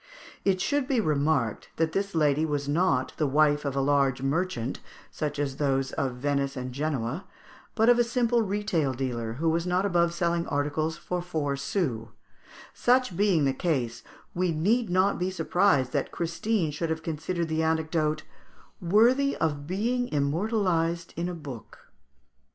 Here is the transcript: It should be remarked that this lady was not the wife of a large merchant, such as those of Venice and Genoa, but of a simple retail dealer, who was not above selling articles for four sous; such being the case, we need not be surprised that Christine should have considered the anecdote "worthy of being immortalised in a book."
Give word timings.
It 0.43 0.59
should 0.59 0.87
be 0.87 0.99
remarked 0.99 1.69
that 1.75 1.91
this 1.91 2.15
lady 2.15 2.43
was 2.43 2.67
not 2.67 3.13
the 3.17 3.27
wife 3.27 3.65
of 3.65 3.75
a 3.75 3.81
large 3.81 4.23
merchant, 4.23 4.79
such 5.11 5.37
as 5.37 5.57
those 5.57 5.91
of 5.91 6.13
Venice 6.13 6.57
and 6.57 6.71
Genoa, 6.73 7.25
but 7.75 7.87
of 7.87 7.99
a 7.99 8.03
simple 8.03 8.41
retail 8.41 8.93
dealer, 8.93 9.33
who 9.33 9.47
was 9.47 9.67
not 9.67 9.85
above 9.85 10.11
selling 10.11 10.47
articles 10.47 10.97
for 10.97 11.21
four 11.21 11.55
sous; 11.55 12.07
such 12.73 13.15
being 13.15 13.45
the 13.45 13.53
case, 13.53 14.01
we 14.33 14.51
need 14.51 14.89
not 14.89 15.19
be 15.19 15.29
surprised 15.29 15.93
that 15.93 16.11
Christine 16.11 16.71
should 16.71 16.89
have 16.89 17.03
considered 17.03 17.47
the 17.47 17.61
anecdote 17.61 18.23
"worthy 18.81 19.35
of 19.37 19.67
being 19.67 20.07
immortalised 20.11 21.13
in 21.15 21.29
a 21.29 21.35
book." 21.35 21.91